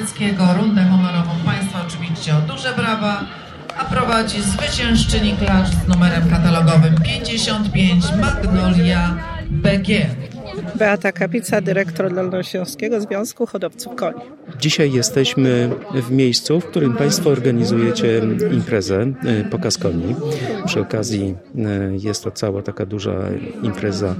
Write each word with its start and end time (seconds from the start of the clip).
Mazdeckiego. 0.00 0.54
Rundę 0.54 0.84
honorową 0.84 1.30
Państwa 1.44 1.78
oczywiście 1.86 2.36
o 2.36 2.40
duże 2.40 2.72
brawa, 2.72 3.24
a 3.78 3.84
prowadzi 3.84 4.42
zwyciężczyni 4.42 5.36
klacz 5.36 5.68
z 5.68 5.88
numerem 5.88 6.30
katalogowym 6.30 6.94
55 7.02 8.04
Magnolia 8.20 9.14
BG. 9.50 10.06
Beata 10.78 11.12
Kapica, 11.12 11.60
dyrektor 11.60 12.14
Dolnośląskiego 12.14 13.00
Związku 13.00 13.46
Hodowców 13.46 13.94
Koni. 13.94 14.20
Dzisiaj 14.60 14.92
jesteśmy 14.92 15.70
w 15.94 16.10
miejscu, 16.10 16.60
w 16.60 16.66
którym 16.66 16.96
Państwo 16.96 17.30
organizujecie 17.30 18.22
imprezę, 18.52 19.06
e, 19.24 19.44
pokaz 19.44 19.78
koni. 19.78 20.14
Przy 20.66 20.80
okazji 20.80 21.34
e, 21.58 21.96
jest 22.04 22.24
to 22.24 22.30
cała 22.30 22.62
taka 22.62 22.86
duża 22.86 23.14
impreza 23.62 24.14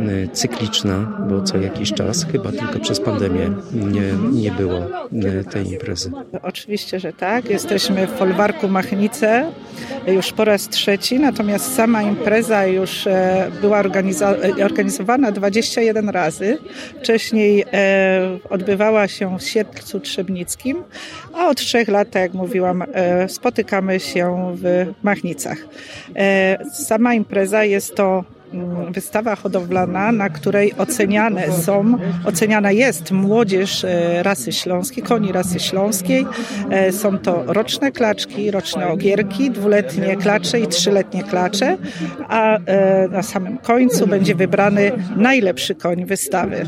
e, 0.00 0.28
cykliczna, 0.28 1.26
bo 1.30 1.42
co 1.42 1.58
jakiś 1.58 1.92
czas, 1.92 2.26
chyba 2.32 2.52
tylko 2.52 2.80
przez 2.80 3.00
pandemię 3.00 3.50
nie, 3.72 4.40
nie 4.40 4.50
było 4.50 4.80
tej 5.50 5.72
imprezy. 5.72 6.10
Oczywiście, 6.42 7.00
że 7.00 7.12
tak. 7.12 7.50
Jesteśmy 7.50 8.06
w 8.06 8.10
folwarku 8.10 8.68
Machnice 8.68 9.52
już 10.06 10.32
po 10.32 10.44
raz 10.44 10.68
trzeci, 10.68 11.20
natomiast 11.20 11.74
sama 11.74 12.02
impreza 12.02 12.66
już 12.66 13.08
była 13.60 13.82
organizowana 14.64 15.32
21 15.32 15.99
razy. 16.08 16.58
Wcześniej 17.00 17.64
odbywała 18.50 19.08
się 19.08 19.38
w 19.38 19.42
Księżycu 19.42 20.00
Trzebnickim, 20.00 20.84
a 21.34 21.48
od 21.48 21.58
trzech 21.58 21.88
lat, 21.88 22.10
tak 22.10 22.22
jak 22.22 22.34
mówiłam, 22.34 22.82
e, 22.92 23.28
spotykamy 23.28 24.00
się 24.00 24.56
w 24.56 24.86
Machnicach. 25.02 25.58
E, 26.16 26.58
sama 26.72 27.14
impreza 27.14 27.64
jest 27.64 27.94
to 27.94 28.24
wystawa 28.90 29.36
hodowlana, 29.36 30.12
na 30.12 30.28
której 30.28 30.72
oceniane 30.78 31.52
są, 31.52 31.98
oceniana 32.24 32.72
jest 32.72 33.10
młodzież 33.10 33.84
e, 33.84 34.22
rasy 34.22 34.52
śląskiej, 34.52 35.02
koni 35.02 35.32
rasy 35.32 35.60
śląskiej. 35.60 36.26
E, 36.70 36.92
są 36.92 37.18
to 37.18 37.44
roczne 37.46 37.92
klaczki, 37.92 38.50
roczne 38.50 38.88
ogierki, 38.88 39.50
dwuletnie 39.50 40.16
klacze 40.16 40.60
i 40.60 40.66
trzyletnie 40.66 41.22
klacze, 41.22 41.76
a 42.28 42.58
e, 42.58 43.08
na 43.08 43.22
samym 43.22 43.58
końcu 43.58 44.06
będzie 44.06 44.34
wybrany 44.34 44.92
najlepszy 45.16 45.74
koń 45.74 46.04
wystawy. 46.04 46.66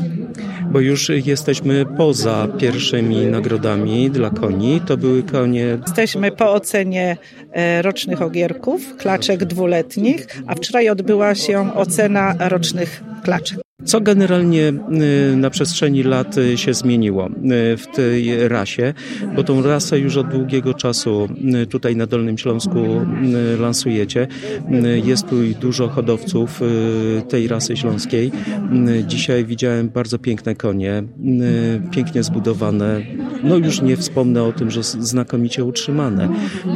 Bo 0.73 0.79
już 0.79 1.09
jesteśmy 1.25 1.85
poza 1.97 2.47
pierwszymi 2.57 3.25
nagrodami 3.25 4.09
dla 4.09 4.29
koni. 4.29 4.81
To 4.87 4.97
były 4.97 5.23
konie. 5.23 5.77
Jesteśmy 5.87 6.31
po 6.31 6.53
ocenie 6.53 7.17
rocznych 7.81 8.21
ogierków, 8.21 8.97
klaczek 8.97 9.45
dwuletnich, 9.45 10.27
a 10.47 10.55
wczoraj 10.55 10.89
odbyła 10.89 11.35
się 11.35 11.73
ocena 11.75 12.35
rocznych 12.39 13.03
klaczek. 13.23 13.59
Co 13.85 14.01
generalnie 14.01 14.73
y, 15.31 15.35
na 15.35 15.49
przestrzeni 15.49 16.03
lat 16.03 16.37
y, 16.37 16.57
się 16.57 16.73
zmieniło 16.73 17.27
y, 17.27 17.77
w 17.77 17.87
tej 17.95 18.47
rasie? 18.47 18.93
Bo 19.35 19.43
tą 19.43 19.61
rasę 19.61 19.99
już 19.99 20.17
od 20.17 20.27
długiego 20.27 20.73
czasu 20.73 21.29
tutaj 21.69 21.95
na 21.95 22.07
Dolnym 22.07 22.37
Śląsku 22.37 22.79
lansujecie. 23.59 24.27
Jest 25.03 25.27
tu 25.27 25.35
dużo 25.61 25.87
hodowców 25.87 26.61
tej 27.29 27.47
rasy 27.47 27.77
śląskiej. 27.77 28.31
Dzisiaj 29.07 29.45
widziałem 29.45 29.89
bardzo 29.89 30.19
piękne 30.19 30.55
konie, 30.55 31.03
pięknie 31.91 32.23
zbudowane. 32.23 33.01
No 33.43 33.57
już 33.57 33.81
nie 33.81 33.97
wspomnę 33.97 34.43
o 34.43 34.51
tym, 34.51 34.71
że 34.71 34.83
znakomicie 34.83 35.63
utrzymane. 35.63 36.29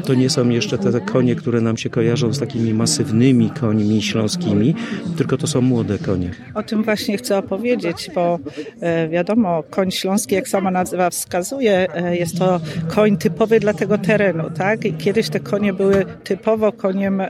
To 0.05 0.13
nie 0.13 0.29
są 0.29 0.49
jeszcze 0.49 0.77
te 0.77 1.01
konie, 1.01 1.35
które 1.35 1.61
nam 1.61 1.77
się 1.77 1.89
kojarzą 1.89 2.33
z 2.33 2.39
takimi 2.39 2.73
masywnymi 2.73 3.49
końmi 3.49 4.01
śląskimi, 4.01 4.75
tylko 5.17 5.37
to 5.37 5.47
są 5.47 5.61
młode 5.61 5.97
konie. 5.97 6.31
O 6.53 6.63
tym 6.63 6.83
właśnie 6.83 6.96
chcę 7.17 7.37
opowiedzieć, 7.37 8.11
bo 8.15 8.39
e, 8.81 9.07
wiadomo, 9.07 9.63
koń 9.69 9.91
śląski, 9.91 10.35
jak 10.35 10.47
sama 10.47 10.71
nazwa 10.71 11.09
wskazuje, 11.09 11.87
e, 11.95 12.17
jest 12.17 12.39
to 12.39 12.59
koń 12.87 13.17
typowy 13.17 13.59
dla 13.59 13.73
tego 13.73 13.97
terenu. 13.97 14.43
Tak? 14.49 14.85
I 14.85 14.93
kiedyś 14.93 15.29
te 15.29 15.39
konie 15.39 15.73
były 15.73 16.05
typowo 16.23 16.71
koniem 16.71 17.21
e, 17.21 17.29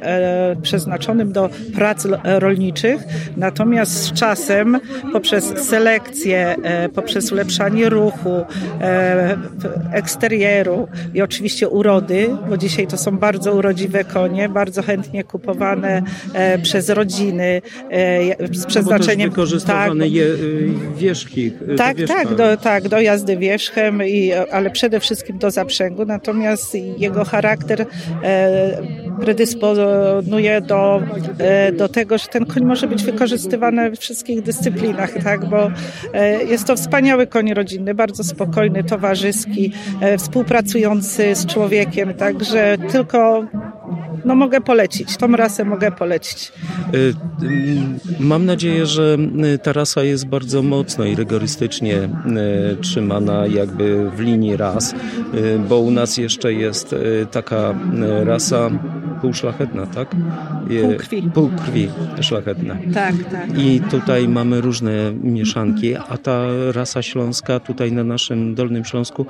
przeznaczonym 0.62 1.32
do 1.32 1.50
prac 1.76 2.08
rolniczych, 2.24 3.02
natomiast 3.38 3.92
z 3.92 4.14
czasem 4.14 4.80
poprzez 5.14 5.46
selekcję, 5.46 6.56
poprzez 6.96 7.32
ulepszanie 7.32 7.90
ruchu, 7.90 8.46
eksterieru 9.94 10.88
i 11.14 11.22
oczywiście 11.22 11.70
urody, 11.70 12.30
bo 12.50 12.58
dzisiaj 12.58 12.88
to 12.88 12.98
są 12.98 13.18
bardzo 13.18 13.54
urodziwe 13.54 14.04
konie, 14.04 14.50
bardzo 14.50 14.82
chętnie 14.84 15.24
kupowane 15.24 16.02
przez 16.64 16.90
rodziny 16.90 17.62
z 18.52 18.66
przeznaczeniem 18.66 19.32
wykorzystywane 19.60 20.06
tak, 20.06 20.14
je, 20.14 20.24
y, 20.24 20.74
wierzchi. 20.98 21.54
Y, 21.72 21.76
tak, 21.76 21.98
tak 22.08 22.36
do, 22.36 22.58
tak, 22.58 22.90
do 22.90 23.02
jazdy 23.02 23.38
wierzchem, 23.38 24.04
i, 24.04 24.34
ale 24.52 24.70
przede 24.70 25.00
wszystkim 25.00 25.38
do 25.38 25.52
zaprzęgu. 25.52 26.06
Natomiast 26.06 26.76
jego 26.98 27.26
charakter 27.26 27.86
e, 28.24 28.78
predysponuje 29.22 30.62
do, 30.62 31.02
e, 31.38 31.72
do 31.72 31.90
tego, 31.90 32.18
że 32.18 32.28
ten 32.28 32.46
koń 32.46 32.64
może 32.64 32.88
być 32.88 33.04
wykorzystywany 33.04 33.90
we 33.90 33.96
wszystkich 33.96 34.42
dyscyplinach, 34.42 35.24
tak, 35.24 35.46
bo 35.46 35.72
e, 36.14 36.44
jest 36.44 36.68
to 36.68 36.76
wspaniały 36.76 37.28
koń 37.28 37.54
rodzinny, 37.54 37.94
bardzo 37.94 38.24
spokojny, 38.24 38.84
towarzyski, 38.84 39.74
e, 40.02 40.18
współpracujący 40.18 41.36
z 41.36 41.46
człowiekiem, 41.46 42.14
także 42.14 42.78
tylko 42.92 43.46
no 44.28 44.36
mogę 44.36 44.62
polecić, 44.62 45.18
tą 45.18 45.28
rasę 45.28 45.66
mogę 45.66 45.92
polecić. 45.92 46.52
Mam 48.20 48.46
nadzieję, 48.46 48.86
że 48.86 49.18
ta 49.64 49.74
rasa 49.74 50.04
jest 50.04 50.28
bardzo 50.28 50.64
mocno 50.64 51.06
i 51.06 51.16
rygorystycznie 51.16 52.10
trzymana 52.82 53.48
jakby 53.48 54.12
w 54.12 54.20
linii 54.20 54.58
ras, 54.58 54.96
bo 55.70 55.80
u 55.80 55.92
nas 55.92 56.18
jeszcze 56.18 56.54
jest 56.54 56.96
taka 57.32 57.76
rasa 58.24 58.70
półszlachetna, 59.22 59.86
tak? 59.86 60.16
Pół 60.82 60.96
krwi. 60.98 61.30
Pół 61.34 61.50
krwi 61.50 61.88
szlachetna. 62.22 62.78
Tak, 62.94 63.16
tak. 63.32 63.60
I 63.60 63.82
tutaj 63.92 64.28
mamy 64.28 64.62
różne 64.62 64.92
mieszanki, 65.24 65.96
a 65.96 66.18
ta 66.18 66.42
rasa 66.72 67.02
śląska 67.02 67.60
tutaj 67.60 67.92
na 67.92 68.04
naszym 68.04 68.56
Dolnym 68.56 68.86
Śląsku 68.86 69.26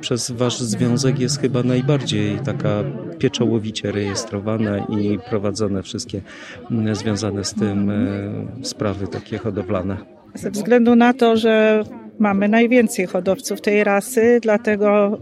przez 0.00 0.30
wasz 0.30 0.60
związek 0.60 1.18
jest 1.18 1.40
chyba 1.40 1.62
najbardziej 1.62 2.38
taka 2.44 2.84
pieczołowicie 3.18 3.92
rejestrowana 3.92 4.78
i 4.78 5.18
prowadzone 5.30 5.82
wszystkie 5.82 6.20
związane 6.92 7.44
z 7.44 7.54
tym 7.54 7.90
e, 7.90 8.64
sprawy 8.64 9.06
takie 9.06 9.38
hodowlane. 9.38 9.96
Ze 10.34 10.50
względu 10.50 10.96
na 10.96 11.14
to, 11.14 11.36
że 11.36 11.84
mamy 12.18 12.48
najwięcej 12.48 13.06
hodowców 13.06 13.60
tej 13.60 13.84
rasy, 13.84 14.38
dlatego 14.42 15.18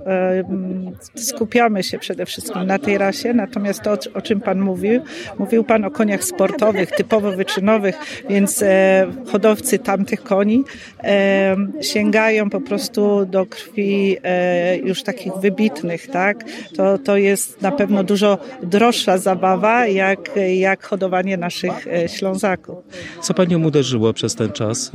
skupiamy 1.15 1.83
się 1.83 1.99
przede 1.99 2.27
wszystkim 2.27 2.67
na 2.67 2.79
tej 2.79 2.99
rasie. 2.99 3.35
Natomiast 3.35 3.83
to, 3.83 3.97
o 4.15 4.23
czym 4.23 4.41
Pan 4.41 4.61
mówił, 4.61 5.01
mówił 5.39 5.65
Pan 5.65 5.85
o 5.85 5.91
koniach 5.91 6.25
sportowych, 6.25 6.91
typowo 6.91 7.33
wyczynowych, 7.33 7.97
więc 8.31 8.63
e, 8.63 9.07
hodowcy 9.33 9.79
tamtych 9.79 10.23
koni 10.23 10.65
e, 11.05 11.57
sięgają 11.81 12.51
po 12.51 12.61
prostu 12.61 13.27
do 13.27 13.47
krwi 13.47 14.17
e, 14.23 14.77
już 14.77 15.03
takich 15.03 15.33
wybitnych, 15.33 16.07
tak? 16.07 16.45
To, 16.77 16.99
to 16.99 17.17
jest 17.17 17.63
na 17.63 17.73
pewno 17.73 18.05
dużo 18.05 18.39
droższa 18.63 19.19
zabawa, 19.19 19.87
jak, 19.87 20.31
jak 20.57 20.85
hodowanie 20.85 21.37
naszych 21.37 21.87
Ślązaków. 22.07 22.77
Co 23.23 23.35
Panią 23.35 23.65
uderzyło 23.65 24.13
przez 24.13 24.35
ten 24.35 24.53
czas 24.53 24.93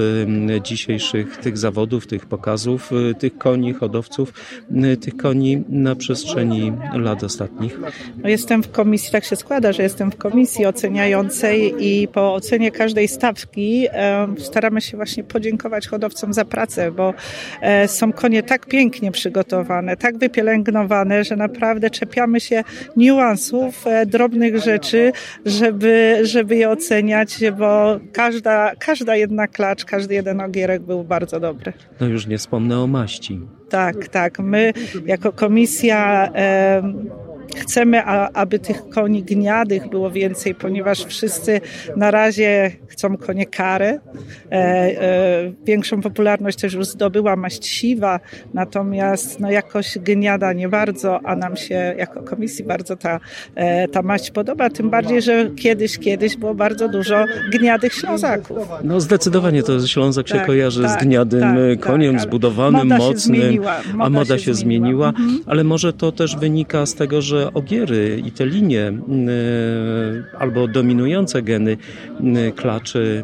dzisiejszych 0.63 1.38
tych 1.38 1.57
zawodów? 1.57 1.91
Tych 2.00 2.25
pokazów, 2.25 2.91
y, 2.91 3.16
tych 3.16 3.38
koni, 3.38 3.74
hodowców, 3.74 4.34
y, 4.94 4.97
tych 4.97 5.18
koni 5.18 5.63
na 5.69 5.96
przestrzeni 5.96 6.74
lat 6.94 7.24
ostatnich? 7.24 7.79
No 8.18 8.29
jestem 8.29 8.63
w 8.63 8.72
komisji, 8.72 9.12
tak 9.12 9.24
się 9.25 9.35
składa, 9.35 9.72
że 9.74 9.84
jestem 9.84 10.12
w 10.12 10.16
komisji 10.16 10.66
oceniającej 10.66 11.74
i 11.79 12.07
po 12.07 12.34
ocenie 12.34 12.72
każdej 12.72 13.07
stawki 13.07 13.88
staramy 14.38 14.81
się 14.81 14.97
właśnie 14.97 15.24
podziękować 15.24 15.88
hodowcom 15.88 16.34
za 16.34 16.46
pracę, 16.46 16.91
bo 16.91 17.13
e, 17.62 17.88
są 17.88 18.13
konie 18.13 18.43
tak 18.43 18.66
pięknie 18.66 19.11
przygotowane, 19.11 19.97
tak 19.97 20.17
wypielęgnowane, 20.17 21.23
że 21.23 21.35
naprawdę 21.35 21.90
czepiamy 21.90 22.40
się 22.40 22.64
niuansów, 22.97 23.88
e, 23.88 24.05
drobnych 24.05 24.58
rzeczy, 24.58 25.11
żeby, 25.46 26.20
żeby 26.23 26.55
je 26.55 26.70
oceniać, 26.70 27.40
bo 27.58 27.99
każda, 28.14 28.72
każda 28.79 29.16
jedna 29.16 29.47
klacz, 29.47 29.85
każdy 29.85 30.14
jeden 30.14 30.41
ogierek 30.41 30.82
był 30.82 31.03
bardzo 31.03 31.40
dobry. 31.40 31.73
No 31.99 32.07
już 32.07 32.28
nie 32.28 32.37
wspomnę 32.37 32.79
o 32.79 32.87
maści. 32.87 33.41
Tak, 33.69 34.07
tak. 34.07 34.39
My 34.39 34.73
jako 35.05 35.31
komisja 35.31 36.29
Chcemy, 37.55 38.03
aby 38.34 38.59
tych 38.59 38.90
koni 38.90 39.23
gniadych 39.23 39.90
było 39.90 40.11
więcej, 40.11 40.55
ponieważ 40.55 41.05
wszyscy 41.05 41.61
na 41.96 42.11
razie 42.11 42.72
chcą 42.88 43.17
konie 43.17 43.46
kary. 43.46 43.85
E, 43.85 44.52
e, 44.52 45.52
większą 45.66 46.02
popularność 46.02 46.59
też 46.59 46.73
już 46.73 46.85
zdobyła 46.85 47.35
maść 47.35 47.67
siwa, 47.67 48.20
natomiast 48.53 49.40
no 49.40 49.52
jakoś 49.52 49.97
gniada 49.97 50.53
nie 50.53 50.70
bardzo, 50.70 51.20
a 51.23 51.35
nam 51.35 51.55
się 51.55 51.96
jako 51.97 52.23
komisji 52.23 52.66
bardzo 52.66 52.96
ta, 52.96 53.20
e, 53.55 53.88
ta 53.88 54.02
maść 54.02 54.32
podoba, 54.32 54.70
tym 54.70 54.90
bardziej, 54.90 55.22
że 55.22 55.52
kiedyś, 55.55 55.97
kiedyś 55.97 56.38
było 56.38 56.55
bardzo 56.55 56.90
dużo 56.90 57.26
gniadych 57.52 57.93
Ślązaków. 57.93 58.67
No 58.84 59.02
zdecydowanie 59.02 59.64
to 59.64 59.88
Ślązak 59.88 60.28
się 60.28 60.35
tak, 60.35 60.46
kojarzy 60.46 60.84
tak, 60.84 61.02
z 61.02 61.03
gniadym 61.03 61.41
tak, 61.41 61.79
koniem, 61.79 62.16
tak, 62.16 62.23
zbudowanym, 62.23 62.88
mocnym, 62.88 63.58
moda 63.58 63.82
a 63.99 64.09
moda 64.09 64.38
się, 64.38 64.43
się 64.46 64.53
zmieniła, 64.53 65.08
mhm. 65.08 65.40
ale 65.46 65.64
może 65.64 65.93
to 65.93 66.11
też 66.11 66.35
wynika 66.35 66.85
z 66.85 66.93
tego, 66.96 67.22
że 67.22 67.30
ogiery 67.53 68.22
i 68.25 68.31
te 68.31 68.45
linie 68.45 68.93
albo 70.39 70.67
dominujące 70.67 71.41
geny 71.41 71.78
klaczy 72.55 73.23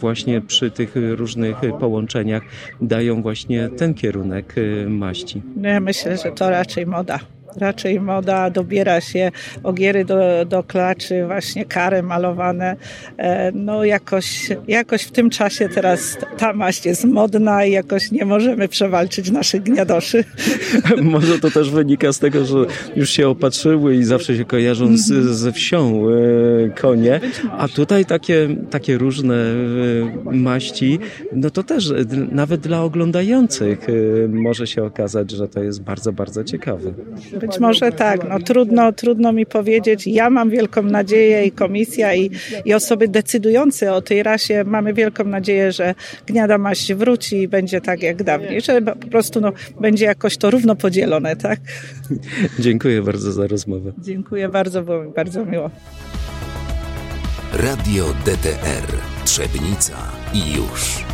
właśnie 0.00 0.40
przy 0.40 0.70
tych 0.70 0.94
różnych 1.16 1.56
połączeniach 1.80 2.42
dają 2.80 3.22
właśnie 3.22 3.68
ten 3.68 3.94
kierunek 3.94 4.54
maści. 4.88 5.42
No 5.56 5.68
ja 5.68 5.80
myślę, 5.80 6.16
że 6.16 6.32
to 6.32 6.50
raczej 6.50 6.86
moda 6.86 7.18
raczej 7.58 8.00
moda 8.00 8.50
dobiera 8.50 9.00
się 9.00 9.30
ogiery 9.62 10.04
do, 10.04 10.44
do 10.44 10.62
klaczy, 10.62 11.26
właśnie 11.26 11.64
kary 11.64 12.02
malowane. 12.02 12.76
E, 13.18 13.52
no 13.52 13.84
jakoś, 13.84 14.48
jakoś 14.68 15.02
w 15.02 15.10
tym 15.10 15.30
czasie 15.30 15.68
teraz 15.68 16.18
ta 16.38 16.52
maść 16.52 16.86
jest 16.86 17.04
modna 17.04 17.64
i 17.64 17.72
jakoś 17.72 18.10
nie 18.10 18.24
możemy 18.24 18.68
przewalczyć 18.68 19.30
naszych 19.30 19.62
gniadoszy. 19.62 20.24
Może 21.02 21.38
to 21.38 21.50
też 21.50 21.70
wynika 21.70 22.12
z 22.12 22.18
tego, 22.18 22.44
że 22.44 22.56
już 22.96 23.10
się 23.10 23.28
opatrzyły 23.28 23.96
i 23.96 24.04
zawsze 24.04 24.36
się 24.36 24.44
kojarzą 24.44 24.96
z, 24.96 25.06
ze 25.36 25.52
wsią 25.52 26.02
e, 26.08 26.70
konie, 26.70 27.20
a 27.58 27.68
tutaj 27.68 28.04
takie, 28.04 28.48
takie 28.70 28.98
różne 28.98 29.34
e, 29.34 30.32
maści, 30.32 30.98
no 31.32 31.50
to 31.50 31.62
też 31.62 31.92
nawet 32.32 32.60
dla 32.60 32.82
oglądających 32.82 33.86
może 34.28 34.66
się 34.66 34.84
okazać, 34.84 35.30
że 35.30 35.48
to 35.48 35.62
jest 35.62 35.82
bardzo, 35.82 36.12
bardzo 36.12 36.44
ciekawe. 36.44 36.92
Być 37.46 37.58
może 37.58 37.92
tak, 37.92 38.28
no 38.28 38.38
trudno, 38.38 38.92
trudno 38.92 39.32
mi 39.32 39.46
powiedzieć. 39.46 40.06
Ja 40.06 40.30
mam 40.30 40.50
wielką 40.50 40.82
nadzieję 40.82 41.44
i 41.44 41.52
komisja 41.52 42.14
i, 42.14 42.30
i 42.64 42.74
osoby 42.74 43.08
decydujące 43.08 43.92
o 43.92 44.02
tej 44.02 44.22
rasie 44.22 44.64
mamy 44.66 44.94
wielką 44.94 45.24
nadzieję, 45.24 45.72
że 45.72 45.94
gniada 46.26 46.58
maść 46.58 46.94
wróci 46.94 47.42
i 47.42 47.48
będzie 47.48 47.80
tak 47.80 48.02
jak 48.02 48.22
dawniej, 48.22 48.60
że 48.60 48.82
po 48.82 49.08
prostu 49.08 49.40
no, 49.40 49.52
będzie 49.80 50.04
jakoś 50.04 50.36
to 50.36 50.50
równo 50.50 50.76
podzielone, 50.76 51.36
tak? 51.36 51.60
Dziękuję 52.58 53.02
bardzo 53.02 53.32
za 53.32 53.46
rozmowę. 53.46 53.92
Dziękuję 53.98 54.48
bardzo, 54.48 54.82
było 54.82 55.04
mi 55.04 55.12
bardzo 55.12 55.44
miło. 55.44 55.70
Radio 57.52 58.04
DTR 58.24 58.96
Trzebnica 59.24 59.96
i 60.34 60.54
już. 60.54 61.05